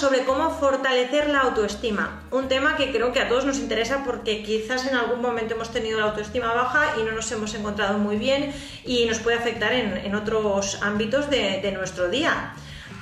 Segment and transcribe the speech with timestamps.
[0.00, 4.42] Sobre cómo fortalecer la autoestima, un tema que creo que a todos nos interesa porque
[4.42, 8.16] quizás en algún momento hemos tenido la autoestima baja y no nos hemos encontrado muy
[8.16, 8.50] bien
[8.86, 12.54] y nos puede afectar en, otros ámbitos de, de nuestro día.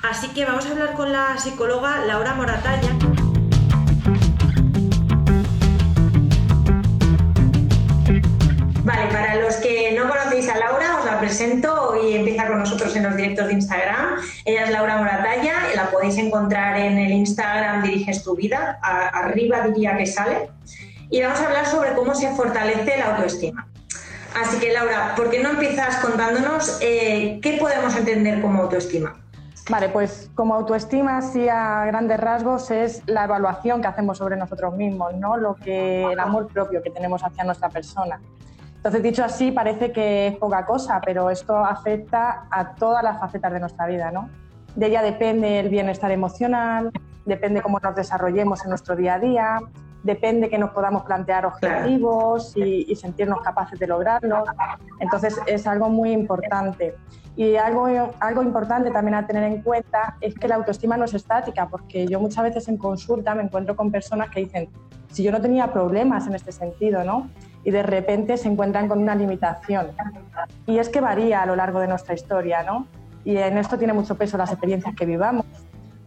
[0.03, 3.18] Así que vamos a hablar con la psicóloga Laura Moratalla.
[11.39, 14.17] Presento y empieza con nosotros en los directos de Instagram.
[14.43, 19.95] Ella es Laura Moratalla, la podéis encontrar en el Instagram Diriges tu vida, arriba diría
[19.95, 20.49] que sale.
[21.09, 23.67] Y vamos a hablar sobre cómo se fortalece la autoestima.
[24.35, 29.15] Así que Laura, ¿por qué no empiezas contándonos eh, qué podemos entender como autoestima?
[29.69, 34.75] Vale, pues como autoestima, sí a grandes rasgos, es la evaluación que hacemos sobre nosotros
[34.75, 35.37] mismos, ¿no?
[35.37, 38.19] Lo que, el amor propio que tenemos hacia nuestra persona.
[38.79, 43.51] Entonces, dicho así, parece que es poca cosa, pero esto afecta a todas las facetas
[43.51, 44.29] de nuestra vida, ¿no?
[44.73, 46.89] De ella depende el bienestar emocional,
[47.25, 49.59] depende cómo nos desarrollemos en nuestro día a día,
[50.03, 54.47] depende que nos podamos plantear objetivos y, sentirnos capaces de lograrlos.
[55.01, 56.95] Entonces, es algo muy importante.
[57.35, 57.87] Y algo,
[58.21, 62.07] algo importante también a tener en cuenta es que la autoestima no es estática, porque
[62.07, 64.69] yo muchas veces en consulta me encuentro con personas que dicen,
[65.11, 67.29] si yo no tenía problemas en este sentido, ¿no?
[67.63, 69.87] Y de repente se encuentran con una limitación.
[70.65, 72.87] Y es que varía a lo largo de nuestra historia, ¿no?
[73.25, 75.45] Y en esto tiene mucho peso las experiencias que vivamos,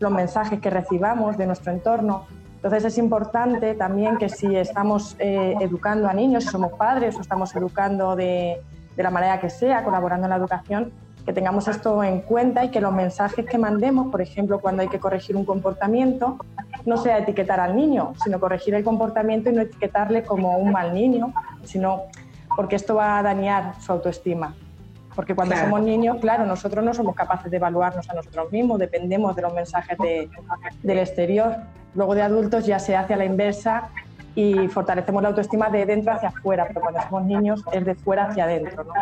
[0.01, 2.25] los mensajes que recibamos de nuestro entorno.
[2.57, 7.21] Entonces es importante también que si estamos eh, educando a niños, si somos padres o
[7.21, 8.63] estamos educando de,
[8.97, 10.93] de la manera que sea, colaborando en la educación,
[11.25, 14.89] que tengamos esto en cuenta y que los mensajes que mandemos, por ejemplo, cuando hay
[14.89, 16.39] que corregir un comportamiento,
[16.85, 20.95] no sea etiquetar al niño, sino corregir el comportamiento y no etiquetarle como un mal
[20.95, 21.33] niño,
[21.65, 22.03] sino
[22.57, 24.55] porque esto va a dañar su autoestima.
[25.15, 29.37] Porque cuando somos niños, claro, nosotros no somos capaces de evaluarnos a nosotros mismos, dependemos
[29.37, 29.99] de los mensajes
[30.83, 31.57] del exterior.
[31.95, 33.91] Luego de adultos ya se hace a la inversa
[34.35, 38.25] y fortalecemos la autoestima de dentro hacia afuera, pero cuando somos niños es de fuera
[38.25, 38.85] hacia adentro.
[38.85, 38.93] ¿no?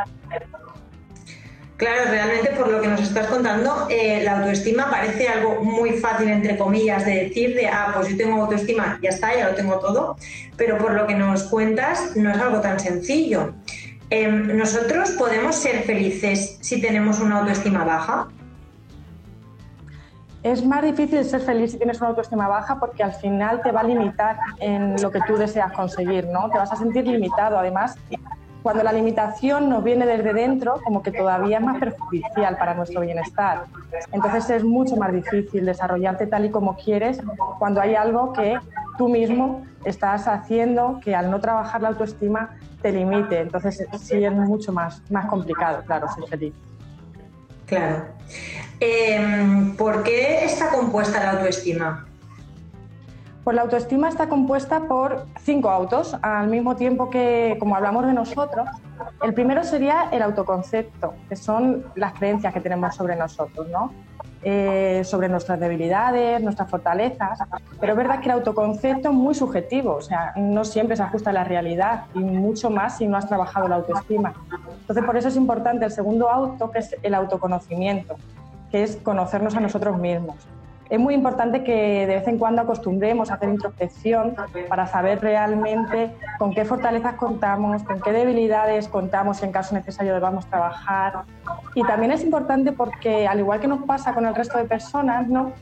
[1.81, 6.29] Claro, realmente por lo que nos estás contando, eh, la autoestima parece algo muy fácil,
[6.29, 9.79] entre comillas, de decir de, ah, pues yo tengo autoestima, ya está, ya lo tengo
[9.79, 10.17] todo,
[10.59, 13.55] pero por lo que nos cuentas no es algo tan sencillo.
[14.11, 18.29] Em, ¿Nosotros podemos ser felices si tenemos una autoestima baja?
[20.43, 23.81] Es más difícil ser feliz si tienes una autoestima baja porque al final te va
[23.81, 26.51] a limitar en lo que tú deseas conseguir, ¿no?
[26.51, 27.59] Te vas a sentir limitado.
[27.59, 27.97] Además,
[28.63, 33.01] cuando la limitación nos viene desde dentro, como que todavía es más perjudicial para nuestro
[33.01, 33.65] bienestar.
[34.13, 37.21] Entonces es mucho más difícil desarrollarte tal y como quieres
[37.59, 38.59] cuando hay algo que
[38.99, 43.41] tú mismo estás haciendo que al no trabajar la autoestima te limite.
[43.41, 46.55] Entonces sí es mucho más, más complicado, claro, ser feliz.
[47.67, 48.05] Claro.
[48.81, 52.07] Em, ¿Por qué está compuesta la autoestima?
[53.45, 58.13] Pues la autoestima está compuesta por cinco autos, al mismo tiempo que, como hablamos de
[58.13, 58.69] nosotros,
[59.23, 63.93] el primero sería el autoconcepto, que son las creencias que tenemos sobre nosotros, ¿no?
[64.43, 67.39] Eh, sobre nuestras debilidades, nuestras fortalezas,
[67.79, 71.31] pero es verdad que el autoconcepto es muy subjetivo, o sea, no siempre se ajusta
[71.31, 74.35] a la realidad y mucho más si no has trabajado la autoestima.
[74.81, 78.17] Entonces, por eso es importante el segundo auto, que es el autoconocimiento,
[78.71, 80.37] que es conocernos a nosotros mismos
[80.91, 84.35] es muy importante que de vez en cuando acostumbremos a hacer introspección
[84.69, 90.13] para saber realmente con qué fortalezas contamos, con qué debilidades contamos y en caso necesario
[90.13, 91.23] debamos trabajar.
[91.77, 95.29] Y también es importante porque, al igual que nos pasa con el resto de personas,
[95.29, 95.53] ¿no?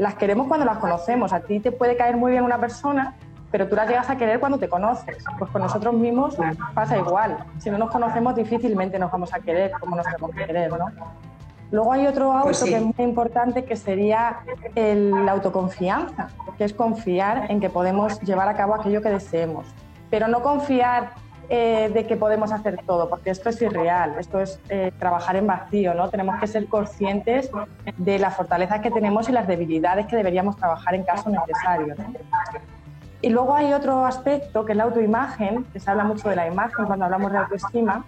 [0.00, 1.32] las queremos cuando las conocemos.
[1.34, 3.16] A ti te puede caer muy bien una persona,
[3.50, 5.22] pero tú la llegas a querer cuando te conoces.
[5.38, 6.38] Pues con nosotros mismos
[6.72, 7.36] pasa igual.
[7.58, 10.86] Si no nos conocemos, difícilmente nos vamos a querer como nos tenemos que querer, ¿no?
[11.70, 14.40] Luego hay otro pues auto que es muy importante que sería
[14.74, 16.28] la autoconfianza,
[16.58, 19.66] que es confiar en que podemos llevar a cabo aquello que deseemos,
[20.10, 21.10] pero no confiar
[21.48, 25.48] eh, de que podemos hacer todo, porque esto es irreal, esto es eh, trabajar en
[25.48, 26.08] vacío, ¿no?
[26.08, 27.50] Tenemos que ser conscientes
[27.96, 31.96] de las fortalezas que tenemos y las debilidades que deberíamos trabajar en caso necesario.
[33.22, 36.46] Y luego hay otro aspecto que es la autoimagen, que se habla mucho de la
[36.46, 38.04] imagen cuando hablamos de autoestima,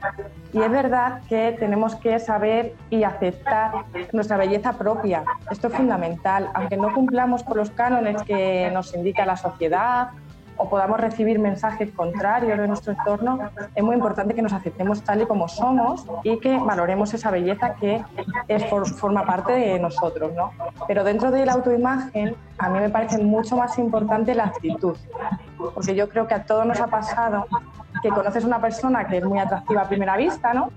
[0.52, 3.72] y es verdad que tenemos que saber y aceptar
[4.12, 5.22] nuestra belleza propia.
[5.50, 10.08] Esto es fundamental, aunque no cumplamos con los cánones que nos indica la sociedad
[10.56, 13.38] o podamos recibir mensajes contrarios de nuestro entorno,
[13.74, 17.74] es muy importante que nos aceptemos tal y como somos y que valoremos esa belleza
[17.74, 18.04] que
[18.48, 18.64] es,
[18.96, 20.32] forma parte de nosotros.
[20.34, 20.52] ¿no?
[20.86, 24.96] Pero dentro de la autoimagen, a mí me parece mucho más importante la actitud,
[25.74, 27.46] porque yo creo que a todos nos ha pasado
[28.02, 30.70] que conoces una persona que es muy atractiva a primera vista, ¿no?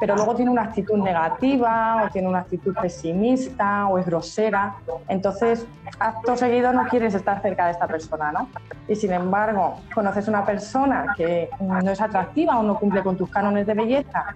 [0.00, 4.76] Pero luego tiene una actitud negativa o tiene una actitud pesimista o es grosera.
[5.08, 5.66] Entonces,
[5.98, 8.48] acto seguido no quieres estar cerca de esta persona, ¿no?
[8.88, 13.28] Y sin embargo, conoces una persona que no es atractiva o no cumple con tus
[13.28, 14.34] cánones de belleza,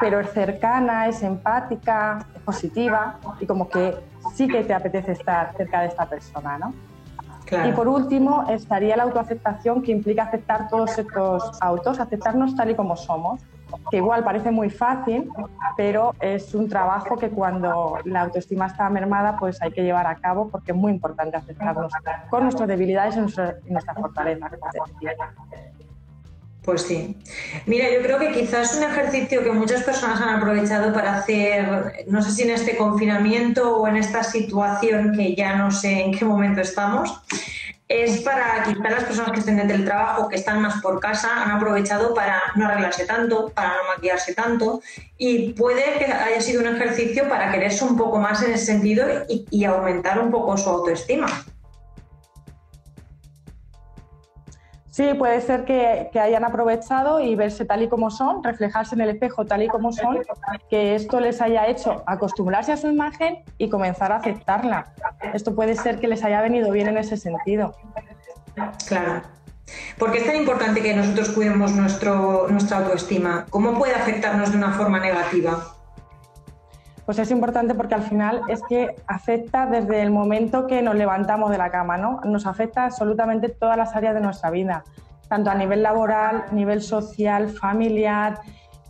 [0.00, 3.96] pero es cercana, es empática, es positiva y como que
[4.34, 6.72] sí que te apetece estar cerca de esta persona, ¿no?
[7.68, 12.74] Y por último, estaría la autoaceptación, que implica aceptar todos estos autos, aceptarnos tal y
[12.74, 13.40] como somos,
[13.90, 15.30] que igual parece muy fácil,
[15.76, 20.16] pero es un trabajo que cuando la autoestima está mermada, pues hay que llevar a
[20.16, 21.92] cabo porque es muy importante aceptarnos
[22.28, 23.20] con nuestras debilidades y
[23.72, 24.52] nuestras fortalezas.
[26.64, 27.16] Pues sí.
[27.64, 32.20] Mira, yo creo que quizás un ejercicio que muchas personas han aprovechado para hacer, no
[32.22, 36.24] sé si en este confinamiento o en esta situación que ya no sé en qué
[36.24, 37.22] momento estamos,
[37.88, 41.42] es para quizás las personas que estén en el trabajo, que están más por casa,
[41.42, 44.80] han aprovechado para no arreglarse tanto, para no maquillarse tanto
[45.16, 49.06] y puede que haya sido un ejercicio para quererse un poco más en ese sentido
[49.28, 51.26] y aumentar un poco su autoestima.
[54.90, 59.10] Sí, puede ser que, hayan aprovechado y verse tal y como son, reflejarse en el
[59.10, 60.18] espejo tal y como son,
[60.68, 64.92] que esto les haya hecho acostumbrarse a su imagen y comenzar a aceptarla.
[65.32, 67.74] Esto puede ser que les haya venido bien en ese sentido.
[68.88, 69.22] Claro.
[69.96, 73.46] ¿Por qué es tan importante que nosotros cuidemos nuestro, nuestra autoestima?
[73.50, 75.76] ¿Cómo puede afectarnos de una forma negativa?
[77.10, 81.50] Pues es importante porque al final es que afecta desde el momento que nos levantamos
[81.50, 82.20] de la cama, ¿no?
[82.22, 84.84] Nos afecta absolutamente todas las áreas de nuestra vida,
[85.28, 88.38] tanto a nivel laboral, nivel social, familiar,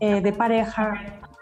[0.00, 0.92] eh, de pareja.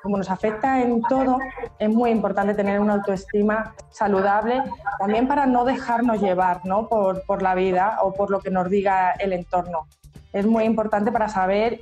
[0.04, 1.40] Como nos afecta en todo,
[1.80, 4.62] es muy importante tener una autoestima saludable,
[5.00, 6.86] también para no dejarnos llevar ¿no?
[6.86, 9.88] Por, por la vida o por lo que nos diga el entorno
[10.32, 11.80] es muy importante para saber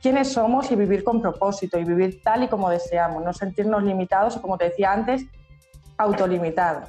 [0.00, 4.36] quiénes somos y vivir con propósito y vivir tal y como deseamos, no sentirnos limitados
[4.36, 5.24] o, como te decía antes,
[5.96, 6.88] autolimitados,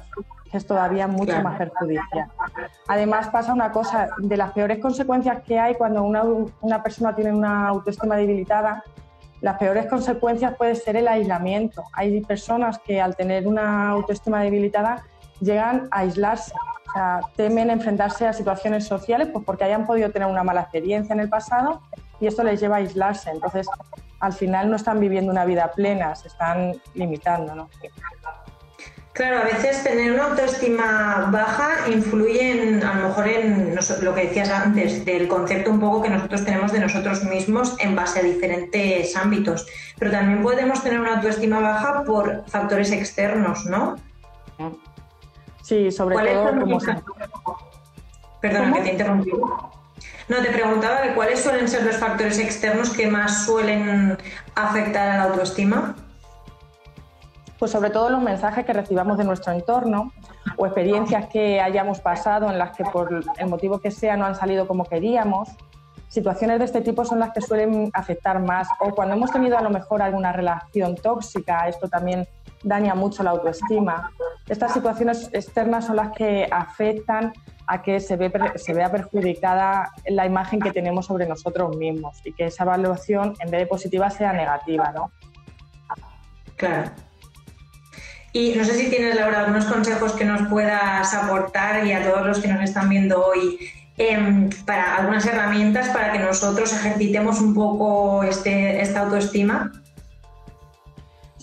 [0.50, 2.30] que es todavía mucho más perjudicial.
[2.86, 6.22] Además pasa una cosa, de las peores consecuencias que hay cuando una,
[6.60, 8.84] una persona tiene una autoestima debilitada,
[9.40, 11.82] las peores consecuencias puede ser el aislamiento.
[11.94, 15.02] Hay personas que al tener una autoestima debilitada
[15.40, 16.52] llegan a aislarse
[16.90, 21.12] o sea, temen enfrentarse a situaciones sociales pues porque hayan podido tener una mala experiencia
[21.12, 21.80] en el pasado
[22.20, 23.30] y esto les lleva a aislarse.
[23.30, 23.66] Entonces,
[24.20, 27.54] al final no están viviendo una vida plena, se están limitando.
[27.54, 27.70] ¿no?
[29.12, 34.26] Claro, a veces tener una autoestima baja influye en, a lo mejor en lo que
[34.26, 38.22] decías antes, del concepto un poco que nosotros tenemos de nosotros mismos en base a
[38.22, 39.66] diferentes ámbitos.
[39.98, 43.96] Pero también podemos tener una autoestima baja por factores externos, ¿no?
[45.62, 46.78] Sí, sobre todo como.
[48.40, 49.32] Perdona que te interrumpí.
[50.30, 54.16] No, te preguntaba que cuáles suelen ser los factores externos que más suelen
[54.54, 55.96] afectar a la autoestima.
[57.58, 60.12] Pues sobre todo los mensajes que recibamos de nuestro entorno
[60.56, 64.36] o experiencias que hayamos pasado en las que por el motivo que sea no han
[64.36, 65.48] salido como queríamos.
[66.06, 69.62] Situaciones de este tipo son las que suelen afectar más o cuando hemos tenido a
[69.62, 72.28] lo mejor alguna relación tóxica, esto también
[72.62, 74.12] daña mucho la autoestima.
[74.48, 77.32] Estas situaciones externas son las que afectan
[77.70, 82.32] a que se, ve, se vea perjudicada la imagen que tenemos sobre nosotros mismos y
[82.32, 85.12] que esa evaluación, en vez de positiva, sea negativa, ¿no?
[86.56, 86.90] Claro.
[88.32, 92.26] Y no sé si tienes, Laura, algunos consejos que nos puedas aportar y a todos
[92.26, 93.60] los que nos están viendo hoy
[93.98, 99.70] em, para algunas herramientas para que nosotros ejercitemos un poco este, esta autoestima.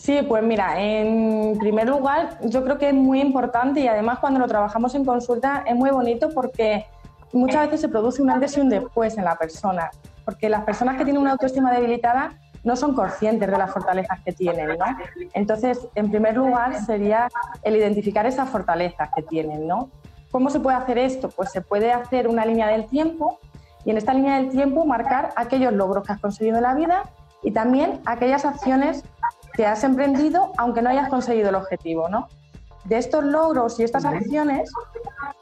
[0.07, 4.39] Sí, pues mira, en primer lugar, yo creo que es muy importante y además cuando
[4.39, 6.85] lo trabajamos en consulta es muy bonito porque
[7.33, 9.91] muchas veces se produce un antes y un después en la persona,
[10.23, 14.31] porque las personas que tienen una autoestima debilitada no son conscientes de las fortalezas que
[14.31, 14.85] tienen, ¿no?
[15.33, 17.27] Entonces, en primer lugar, sería
[17.63, 19.89] el identificar esas fortalezas que tienen, ¿no?
[20.31, 21.27] ¿Cómo se puede hacer esto?
[21.27, 23.39] Pues se puede hacer una línea del tiempo
[23.83, 27.03] y en esta línea del tiempo marcar aquellos logros que has conseguido en la vida
[27.43, 29.03] y también aquellas acciones
[29.57, 32.29] que has emprendido aunque no hayas conseguido el objetivo, ¿no?
[32.85, 34.71] De estos logros y estas acciones,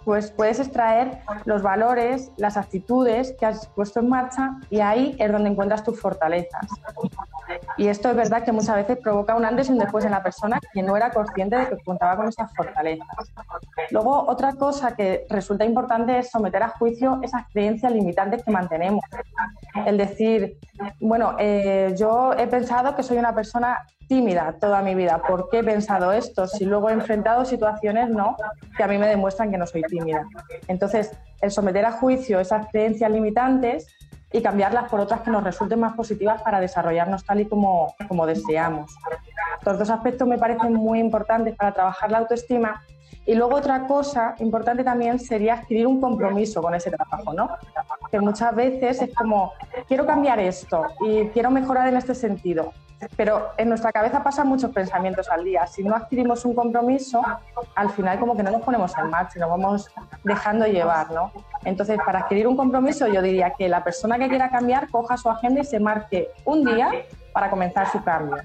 [0.03, 5.31] pues puedes extraer los valores, las actitudes que has puesto en marcha y ahí es
[5.31, 6.65] donde encuentras tus fortalezas.
[7.77, 10.23] Y esto es verdad que muchas veces provoca un antes y un después en la
[10.23, 13.07] persona que no era consciente de que contaba con esas fortalezas.
[13.91, 19.03] Luego, otra cosa que resulta importante es someter a juicio esas creencias limitantes que mantenemos.
[19.85, 20.57] El decir,
[20.99, 25.21] bueno, eh, yo he pensado que soy una persona tímida toda mi vida.
[25.27, 26.47] ¿Por qué he pensado esto?
[26.47, 28.35] Si luego he enfrentado situaciones no
[28.77, 30.25] que a mí me demuestran que no soy tímida.
[30.67, 33.87] Entonces, el someter a juicio esas creencias limitantes
[34.31, 38.25] y cambiarlas por otras que nos resulten más positivas para desarrollarnos tal y como, como
[38.25, 38.93] deseamos.
[39.59, 42.83] Estos dos aspectos me parecen muy importantes para trabajar la autoestima.
[43.25, 47.49] Y luego otra cosa importante también sería adquirir un compromiso con ese trabajo, ¿no?
[48.11, 49.51] Que muchas veces es como,
[49.87, 52.71] quiero cambiar esto y quiero mejorar en este sentido,
[53.15, 55.65] pero en nuestra cabeza pasan muchos pensamientos al día.
[55.65, 57.21] Si no adquirimos un compromiso,
[57.75, 59.91] al final como que no nos ponemos en marcha, nos vamos
[60.23, 61.31] dejando llevar, ¿no?
[61.63, 65.29] Entonces, para adquirir un compromiso, yo diría que la persona que quiera cambiar coja su
[65.29, 66.91] agenda y se marque un día
[67.35, 68.37] para comenzar su cambio.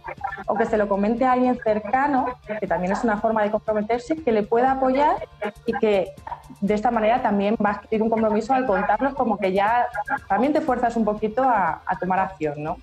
[0.47, 2.27] O que se lo comente a alguien cercano,
[2.59, 5.29] que también es una forma de comprometerse, que le pueda apoyar
[5.65, 6.13] y que
[6.61, 9.87] de esta manera también va a adquirir un compromiso al contarlos como que ya
[10.29, 12.79] también te fuerzas un poquito a, a tomar acción, ¿no?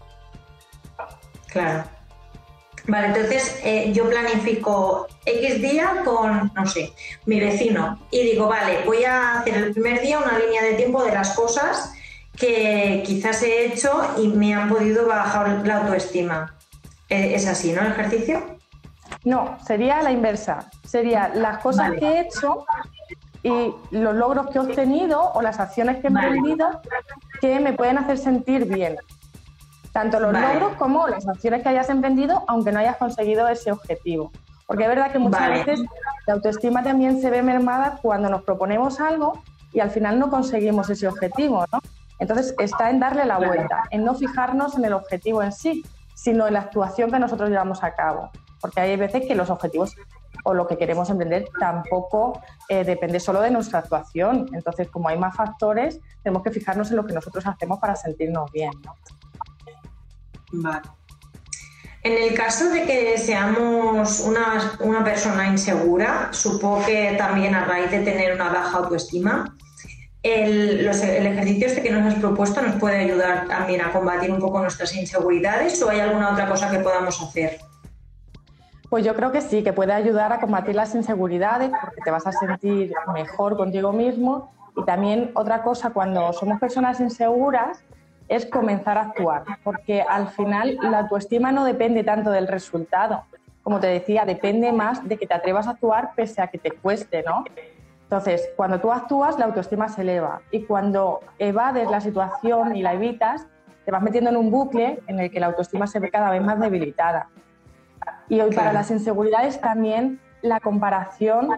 [1.47, 1.83] Claro.
[2.87, 6.93] Vale, entonces eh, yo planifico X día con, no sé,
[7.25, 11.03] mi vecino y digo, vale, voy a hacer el primer día una línea de tiempo
[11.03, 11.96] de las cosas
[12.37, 16.55] que quizás he hecho y me han podido bajar la autoestima.
[17.09, 18.57] Eh, ¿Es así, no, el ejercicio?
[19.23, 20.69] No, sería la inversa.
[20.85, 22.65] Sería las cosas que he hecho
[23.43, 26.81] y los logros que he obtenido o las acciones que he emprendido
[27.41, 28.97] que me pueden hacer sentir bien
[29.97, 34.31] tanto los logros como las acciones que hayas emprendido, aunque no hayas conseguido ese objetivo.
[34.67, 35.81] Porque es verdad que muchas veces
[36.27, 39.41] la autoestima también se ve mermada cuando nos proponemos algo
[39.73, 41.79] y al final no conseguimos ese objetivo, ¿no?
[42.19, 45.83] Entonces está en darle la vuelta, en no fijarnos en el objetivo en sí,
[46.15, 48.31] sino en la actuación que nosotros llevamos a cabo.
[48.59, 49.95] Porque hay veces que los objetivos
[50.43, 54.47] o lo que queremos emprender tampoco eh, depende solo de nuestra actuación.
[54.53, 58.51] Entonces, como hay más factores, tenemos que fijarnos en lo que nosotros hacemos para sentirnos
[58.51, 58.71] bien.
[58.83, 58.93] ¿no?
[60.53, 60.89] Vale.
[62.03, 67.99] En el caso de que seamos una, persona insegura, supongo que también a raíz de
[67.99, 69.57] tener una baja autoestima,
[70.23, 74.59] el, ejercicio este que nos has propuesto nos puede ayudar también a combatir un poco
[74.59, 77.59] nuestras inseguridades o hay alguna otra cosa que podamos hacer?
[78.89, 82.25] Pues yo creo que sí, que puede ayudar a combatir las inseguridades porque te vas
[82.25, 87.83] a sentir mejor contigo mismo y también otra cosa, cuando somos personas inseguras,
[88.27, 93.23] es comenzar a actuar, porque al final la autoestima no depende tanto del resultado.
[93.63, 96.71] Como te decía, depende más de que te atrevas a actuar pese a que te
[96.71, 97.43] cueste, ¿no?
[98.07, 102.93] Entonces, cuando tú actúas, la autoestima se eleva y cuando evades la situación y la
[102.93, 103.47] evitas,
[103.83, 106.41] te vas metiendo en un bucle en el que la autoestima se ve cada vez
[106.41, 107.27] más debilitada.
[108.29, 111.49] Y hoy para las inseguridades también la comparación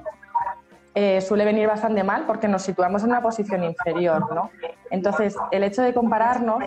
[0.96, 4.50] eh, suele venir bastante mal porque nos situamos en una posición inferior, ¿no?
[4.90, 6.64] Entonces, el hecho de compararnos,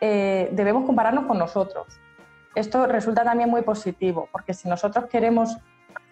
[0.00, 1.86] eh, debemos compararnos con nosotros.
[2.54, 5.58] Esto resulta también muy positivo, porque si nosotros queremos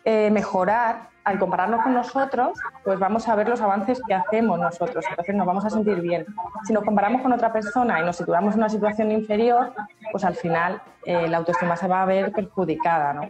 [0.06, 5.04] eh, mejorar al compararnos con nosotros, pues vamos a ver los avances que hacemos nosotros,
[5.10, 6.24] entonces nos vamos a sentir bien.
[6.64, 9.74] Si nos comparamos con otra persona y nos situamos en una situación inferior,
[10.12, 13.28] pues al final la autoestima se va a ver perjudicada, ¿no?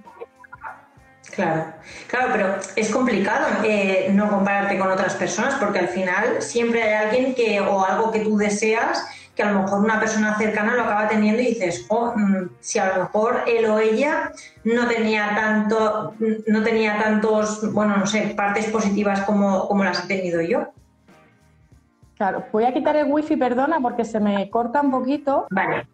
[1.34, 1.66] Claro,
[2.06, 7.06] claro, pero es complicado eh, no compararte con otras personas porque al final siempre hay
[7.06, 9.06] alguien que o algo que tú deseas
[9.36, 12.78] que a lo mejor una persona cercana lo acaba teniendo y dices, oh, mm, si
[12.78, 14.32] a lo mejor él o ella
[14.64, 16.14] no tenía tanto,
[16.46, 20.68] no tenía tantos, bueno, no sé, partes positivas como, como las he tenido yo.
[22.16, 25.46] Claro, voy a quitar el wifi, perdona, porque se me corta un poquito.
[25.50, 25.86] Vale.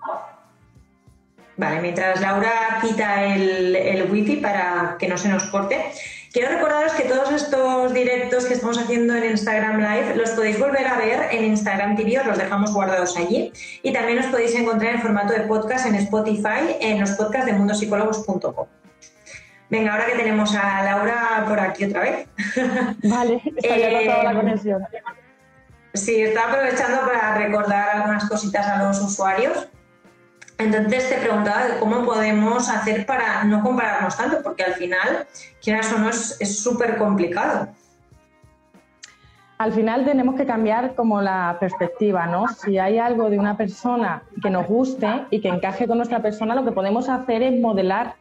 [1.57, 5.93] Vale, mientras Laura quita el, wifi para que no se nos corte,
[6.33, 10.87] quiero recordaros que todos estos directos que estamos haciendo en Instagram Live los podéis volver
[10.87, 13.53] a ver en Instagram TV, os los dejamos guardados allí.
[13.83, 17.53] Y también os podéis encontrar en formato de podcast en Spotify, en los podcasts de
[17.53, 18.67] mundosicólogos.com.
[19.71, 22.29] Venga, ahora que tenemos a Laura por aquí otra vez.
[23.05, 24.83] Vale, está ya toda la eh, conexión.
[25.95, 29.69] Sí, está aprovechando para recordar algunas cositas a los usuarios.
[30.63, 35.27] Entonces te preguntaba cómo podemos hacer para no compararnos tanto, porque al final,
[35.63, 37.69] quieras o no, es súper complicado.
[39.59, 42.49] Al final tenemos que cambiar como la perspectiva, ¿no?
[42.49, 46.57] Si hay algo de una persona que nos guste y que encaje con nuestra persona,
[46.57, 48.15] lo que podemos hacer es modelar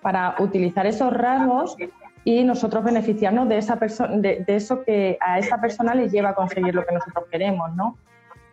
[0.00, 1.76] para utilizar esos rasgos
[2.24, 6.34] y nosotros beneficiarnos de, esa de, de eso que a esa persona le lleva a
[6.34, 7.98] conseguir lo que nosotros queremos, ¿no?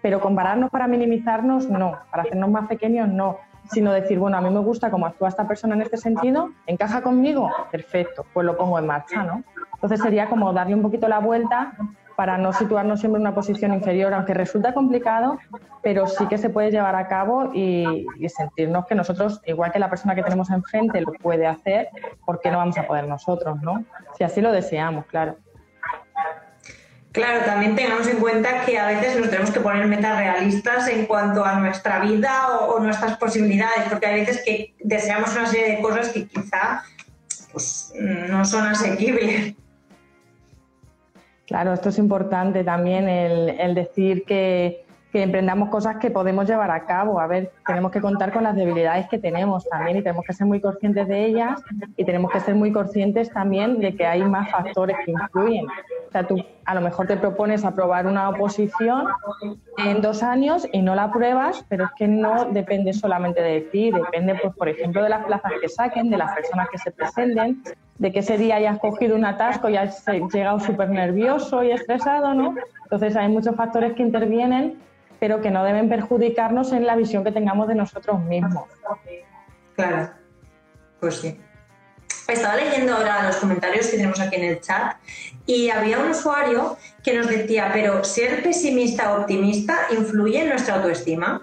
[0.03, 3.37] Pero compararnos para minimizarnos, no, para hacernos más pequeños, no.
[3.71, 7.01] sino decir, bueno, a mí me gusta cómo actúa esta persona en este sentido, ¿encaja
[7.01, 7.49] conmigo?
[7.71, 9.43] Perfecto, pues lo pongo en marcha, ¿no?
[9.75, 11.73] Entonces sería como darle un poquito la vuelta
[12.17, 15.39] para no situarnos siempre en una posición inferior, aunque resulta complicado,
[15.81, 19.89] pero sí que se puede llevar a cabo y, sentirnos que nosotros, igual que la
[19.89, 21.87] persona que tenemos enfrente lo puede hacer,
[22.25, 23.85] ¿por qué no vamos a poder nosotros, no?
[24.17, 25.37] Si así lo deseamos, claro.
[27.13, 31.05] Claro, también tengamos en cuenta que a veces nos tenemos que poner metas realistas en
[31.05, 35.81] cuanto a nuestra vida o, nuestras posibilidades, porque hay veces que deseamos una serie de
[35.81, 36.83] cosas que quizá
[37.51, 39.53] pues, no son asequibles.
[41.45, 44.82] Claro, esto es importante también, el, decir que,
[45.21, 47.19] emprendamos cosas que podemos llevar a cabo.
[47.19, 50.47] A ver, tenemos que contar con las debilidades que tenemos también y tenemos que ser
[50.47, 51.61] muy conscientes de ellas
[51.97, 55.65] y tenemos que ser muy conscientes también de que hay más factores que influyen.
[55.65, 59.07] O sea, tú a lo mejor te propones aprobar una oposición
[59.77, 63.91] en dos años y no la apruebas, pero es que no depende solamente de ti,
[63.91, 67.61] depende, pues, por ejemplo, de las plazas que saquen, de las personas que se presenten,
[67.97, 72.33] de que ese día hayas cogido un atasco y has llegado súper nervioso y estresado,
[72.33, 72.55] ¿no?
[72.83, 74.79] Entonces hay muchos factores que intervienen,
[75.23, 78.65] pero que no deben perjudicarnos en la visión que tengamos de nosotros mismos.
[79.73, 80.09] Claro,
[80.99, 81.39] pues sí.
[82.27, 84.97] Estaba leyendo ahora los comentarios que tenemos aquí en el chat
[85.45, 90.75] y había un usuario que nos decía, pero ser pesimista o optimista influye en nuestra
[90.75, 91.41] autoestima.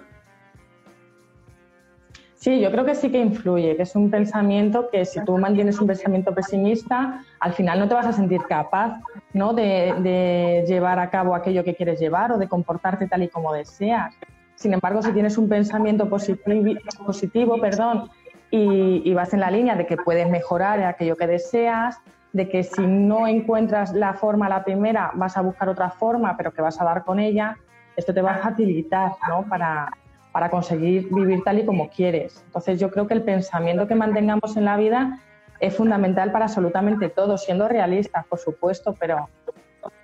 [2.40, 5.78] Sí, yo creo que sí que influye, que es un pensamiento que si tú mantienes
[5.78, 8.98] un pensamiento pesimista, al final no te vas a sentir capaz
[9.34, 9.52] ¿no?
[9.52, 14.14] de, llevar a cabo aquello que quieres llevar o de comportarte tal y como deseas.
[14.54, 18.08] Sin embargo, si tienes un pensamiento positivo, positivo perdón,
[18.50, 21.98] y, y, vas en la línea de que puedes mejorar aquello que deseas,
[22.32, 26.54] de que si no encuentras la forma la primera, vas a buscar otra forma, pero
[26.54, 27.58] que vas a dar con ella,
[27.96, 29.42] esto te va a facilitar ¿no?
[29.42, 29.90] para,
[30.32, 32.42] para conseguir vivir tal y como quieres.
[32.46, 35.18] Entonces yo creo que el pensamiento que mantengamos en la vida
[35.60, 39.28] es fundamental para absolutamente todo, siendo realistas, por supuesto, pero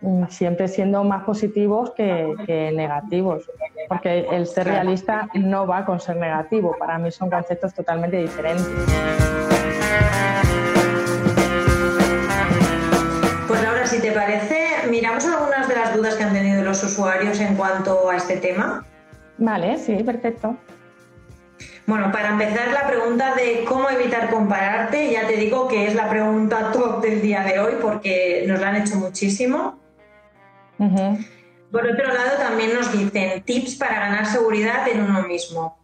[0.00, 3.50] mm, siempre siendo más positivos que, negativos,
[3.88, 8.68] porque el ser realista no va con ser negativo, para mí son conceptos totalmente diferentes.
[13.48, 17.40] Pues ahora, si te parece, miramos algunas de las dudas que han tenido los usuarios
[17.40, 18.84] en cuanto a este tema.
[19.38, 20.56] Vale, sí, perfecto.
[21.86, 26.10] Bueno, para empezar la pregunta de cómo evitar compararte, ya te digo que es la
[26.10, 29.78] pregunta top del día de hoy porque nos la han hecho muchísimo.
[30.78, 35.78] Por otro lado, también nos dicen tips para ganar seguridad en uno mismo.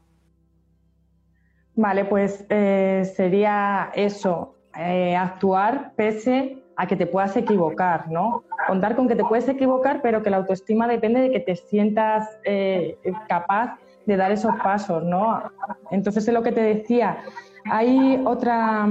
[1.75, 8.45] Vale, pues eh, sería eso, eh, actuar pese a que te puedas equivocar, ¿no?
[8.67, 12.29] Contar con que te puedes equivocar, pero que la autoestima depende de que te sientas
[12.45, 15.43] eh, capaz de dar esos pasos, ¿no?
[15.91, 17.19] Entonces es lo que te decía,
[17.71, 18.89] hay otra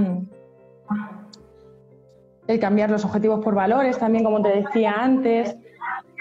[2.47, 5.55] el cambiar los objetivos por valores, también como te decía antes,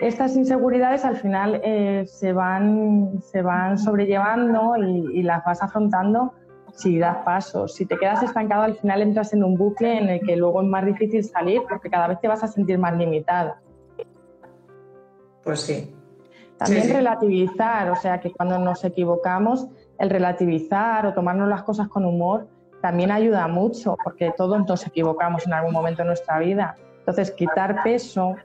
[0.01, 6.33] estas inseguridades al final eh, se, van, se van sobrellevando y, y las vas afrontando
[6.81, 7.75] si das pasos.
[7.75, 10.69] Si te quedas estancado, al final entras en un bucle en el que luego es
[10.69, 13.61] más difícil salir porque cada vez te vas a sentir más limitada.
[15.45, 15.95] Pues sí.
[16.59, 19.66] También relativizar, o sea que cuando nos equivocamos,
[19.99, 22.49] el relativizar o tomarnos las cosas con humor
[22.83, 26.77] también ayuda mucho porque todos nos equivocamos en algún momento de nuestra vida.
[26.99, 28.37] Entonces, quitar peso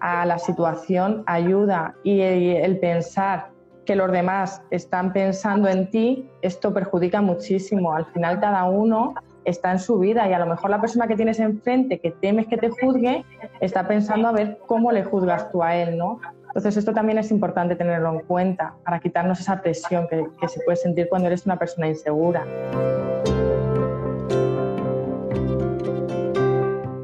[0.00, 3.50] a la situación ayuda y el pensar
[3.88, 7.94] que los demás están pensando en ti, esto perjudica muchísimo.
[7.94, 9.14] Al final cada uno
[9.46, 12.48] está en su vida y a lo mejor la persona que tienes enfrente, que temes
[12.48, 13.24] que te juzgue,
[13.62, 16.20] está pensando a ver cómo le juzgas tú a él, ¿no?
[16.48, 20.60] Entonces esto también es importante tenerlo en cuenta para quitarnos esa presión que, que se
[20.60, 22.44] puede sentir cuando eres una persona insegura.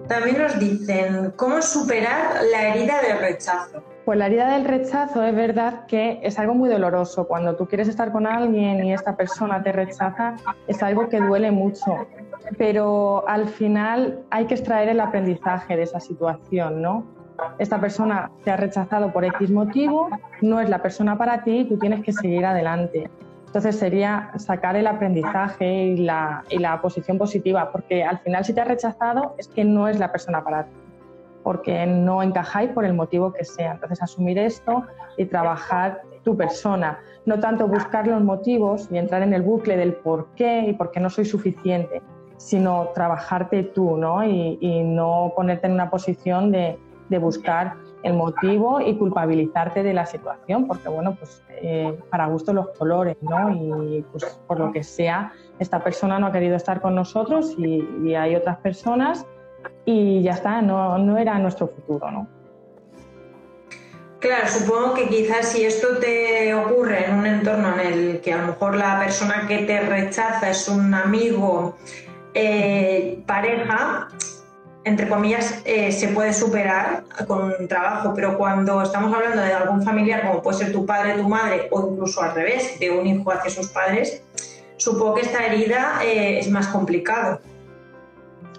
[0.06, 3.82] También nos dicen cómo superar la herida del rechazo.
[4.04, 7.26] Pues la herida del rechazo es verdad que es algo muy doloroso.
[7.26, 10.34] Cuando tú quieres estar con alguien y esta persona te rechaza,
[10.66, 12.06] es algo que duele mucho.
[12.58, 17.06] Pero al final hay que extraer el aprendizaje de esa situación, ¿no?
[17.58, 20.10] Esta persona te ha rechazado por X motivo,
[20.42, 23.10] no es la persona para ti y tú tienes que seguir adelante.
[23.46, 28.52] Entonces sería sacar el aprendizaje y la, y la posición positiva, porque al final si
[28.52, 30.83] te ha rechazado es que no es la persona para ti
[31.44, 33.72] porque no encajáis por el motivo que sea.
[33.72, 34.82] Entonces, asumir esto
[35.16, 39.92] y trabajar tu persona, no tanto buscar los motivos y entrar en el bucle del
[39.94, 42.02] por qué y por qué no soy suficiente,
[42.38, 44.24] sino trabajarte tú ¿no?
[44.24, 46.78] Y, no ponerte en una posición de,
[47.20, 52.70] buscar el motivo y culpabilizarte de la situación, porque bueno, pues eh, para gusto los
[52.70, 53.50] colores, ¿no?
[53.54, 58.14] Y pues por lo que sea, esta persona no ha querido estar con nosotros y,
[58.16, 59.24] hay otras personas
[59.84, 62.28] y ya está, no, no era nuestro futuro, ¿no?
[64.24, 68.38] Claro, supongo que quizás si esto te ocurre en un entorno en el que a
[68.38, 71.76] lo mejor la persona que te rechaza es un amigo,
[72.32, 74.08] eh, pareja,
[74.84, 79.82] entre comillas, eh, se puede superar con un trabajo, pero cuando estamos hablando de algún
[79.82, 83.30] familiar, como puede ser tu padre, tu madre, o incluso al revés, de un hijo
[83.30, 84.22] hacia sus padres,
[84.78, 87.40] supongo que esta herida eh, es más complicado.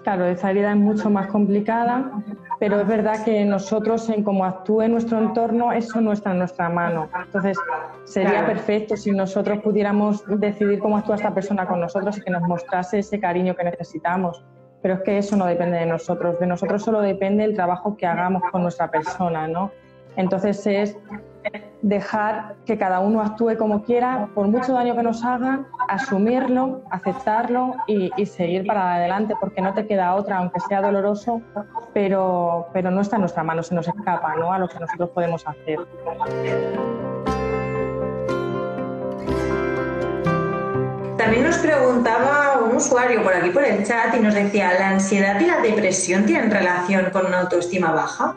[0.06, 2.12] Claro, esa herida es mucho más complicada,
[2.60, 6.68] pero es verdad que nosotros, en cómo actúe nuestro entorno, eso no está en nuestra
[6.68, 7.08] mano.
[7.24, 7.58] Entonces,
[8.04, 12.42] sería perfecto si nosotros pudiéramos decidir cómo actúa esta persona con nosotros y que nos
[12.42, 14.44] mostrase ese cariño que necesitamos.
[14.80, 16.38] Pero es que eso no depende de nosotros.
[16.38, 19.72] De nosotros solo depende el trabajo que hagamos con nuestra persona, ¿no?
[20.14, 20.96] Entonces es
[21.82, 27.74] dejar que cada uno actúe como quiera, por mucho daño que nos haga, asumirlo, aceptarlo
[27.86, 31.42] y, seguir para adelante, porque no te queda otra, aunque sea doloroso,
[31.92, 34.52] pero, pero no está en nuestra mano, se nos escapa ¿no?
[34.52, 35.78] a lo que nosotros podemos hacer.
[41.16, 45.40] También nos preguntaba un usuario por aquí por el chat y nos decía, ¿la ansiedad
[45.40, 48.36] y la depresión tienen relación con una autoestima baja?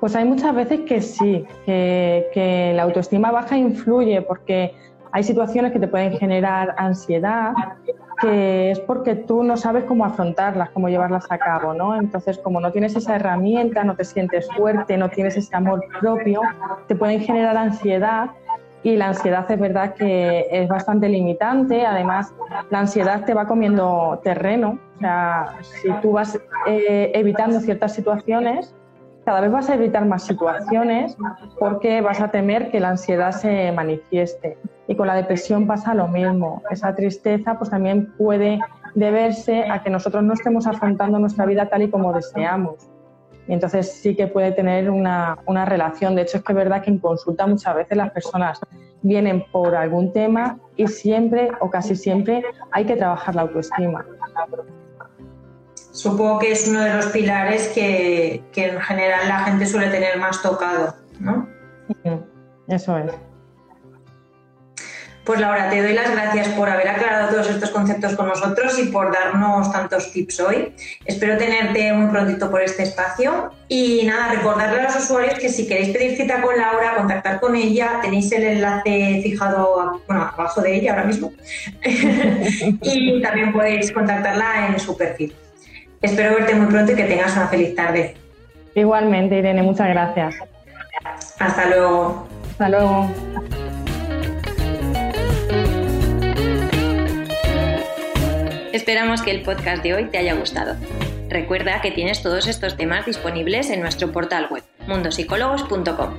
[0.00, 4.74] Pues hay muchas veces que sí, que, la autoestima baja influye porque
[5.12, 7.52] hay situaciones que te pueden generar ansiedad,
[8.20, 11.96] que es porque tú no sabes cómo afrontarlas, cómo llevarlas a cabo, ¿no?
[11.96, 16.40] Entonces, como no tienes esa herramienta, no te sientes fuerte, no tienes ese amor propio,
[16.86, 18.30] te pueden generar ansiedad
[18.82, 21.84] y la ansiedad es verdad que es bastante limitante.
[21.84, 22.32] Además,
[22.70, 24.78] la ansiedad te va comiendo terreno.
[24.96, 28.74] O sea, si tú vas eh, evitando ciertas situaciones,
[29.30, 31.16] cada vez vas a evitar más situaciones
[31.60, 34.58] porque vas a temer que la ansiedad se manifieste.
[34.88, 36.64] Y con la depresión pasa lo mismo.
[36.68, 38.58] Esa tristeza pues también puede
[38.96, 42.88] deberse a que nosotros no estemos afrontando nuestra vida tal y como deseamos.
[43.46, 46.16] Y entonces sí que puede tener una, una relación.
[46.16, 48.58] De hecho, es que es verdad que en consulta muchas veces las personas
[49.02, 54.04] vienen por algún tema y siempre o casi siempre hay que trabajar la autoestima
[55.92, 60.42] supongo que es uno de los pilares que, en general la gente suele tener más
[60.42, 61.48] tocado, ¿no?
[62.68, 63.12] Eso es.
[65.24, 68.86] Pues Laura, te doy las gracias por haber aclarado todos estos conceptos con nosotros y
[68.86, 70.74] por darnos tantos tips hoy.
[71.04, 73.52] Espero tenerte muy prontito por este espacio.
[73.68, 77.54] Y nada, recordarle a los usuarios que si queréis pedir cita con Laura, contactar con
[77.54, 81.32] ella, tenéis el enlace fijado abajo de ella ahora mismo.
[82.82, 85.32] y también podéis contactarla en su perfil.
[86.02, 88.14] Espero verte muy pronto y que tengas una feliz tarde.
[88.74, 90.34] Igualmente, Irene, muchas gracias.
[91.38, 92.26] Hasta luego.
[92.52, 93.10] Hasta luego.
[98.72, 100.76] Esperamos que el podcast de hoy te haya gustado.
[101.28, 106.14] Recuerda que tienes todos estos temas disponibles en nuestro portal web, mundosicólogos.com.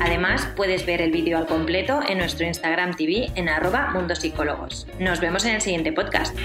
[0.00, 4.86] Además, puedes ver el vídeo al completo en nuestro Instagram TV en arroba mundosicólogos.
[4.98, 6.36] Nos vemos en el siguiente podcast.